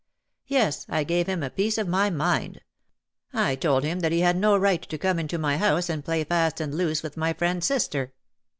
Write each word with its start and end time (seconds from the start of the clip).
''"Yes, 0.47 0.87
I 0.89 1.03
gave 1.03 1.27
him 1.27 1.43
a 1.43 1.51
piece 1.51 1.77
of 1.77 1.87
my 1.87 2.09
mind. 2.09 2.61
I 3.33 3.53
told 3.55 3.83
him 3.83 3.99
that 3.99 4.11
he 4.11 4.21
had 4.21 4.35
no 4.35 4.57
right 4.57 4.81
to 4.81 4.97
come 4.97 5.19
into 5.19 5.37
my 5.37 5.57
house 5.57 5.89
and 5.89 6.03
play 6.03 6.23
fast 6.23 6.59
and 6.59 6.73
loose 6.73 7.03
with 7.03 7.17
my 7.17 7.33
friend's 7.33 7.67
sister." 7.67 8.11